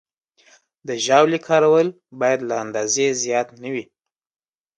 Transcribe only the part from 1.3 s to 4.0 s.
کارول باید له اندازې زیات نه وي.